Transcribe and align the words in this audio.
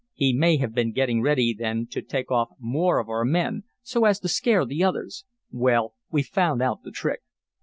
He 0.15 0.33
may 0.33 0.57
have 0.57 0.73
been 0.73 0.93
getting 0.93 1.21
ready 1.21 1.53
then 1.55 1.85
to 1.91 2.01
take 2.01 2.31
off 2.31 2.49
more 2.57 2.97
of 2.97 3.07
our 3.07 3.23
men, 3.23 3.65
so 3.83 4.05
as 4.05 4.19
to 4.21 4.27
scare 4.29 4.65
the 4.65 4.83
others. 4.83 5.25
Well, 5.51 5.93
we've 6.09 6.25
found 6.25 6.59
out 6.63 6.81
the 6.81 6.89
trick." 6.89 7.21